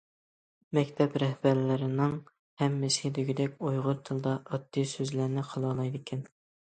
مەكتەپ 0.75 1.17
رەھبەرلىرىنىڭ 1.23 2.15
ھەممىسى 2.61 3.11
دېگۈدەك 3.19 3.61
ئۇيغۇر 3.69 4.01
تىلىدا 4.09 4.35
ئاددىي 4.41 4.89
سۆزلەرنى 4.97 5.45
قىلالايدىكەن. 5.51 6.25